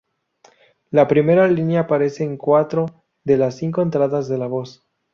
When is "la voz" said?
4.39-4.83